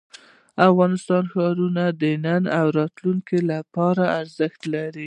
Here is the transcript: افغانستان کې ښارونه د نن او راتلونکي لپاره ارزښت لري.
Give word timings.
افغانستان 0.69 1.23
کې 1.25 1.31
ښارونه 1.33 1.83
د 2.01 2.03
نن 2.25 2.43
او 2.59 2.67
راتلونکي 2.79 3.39
لپاره 3.51 4.03
ارزښت 4.19 4.61
لري. 4.73 4.99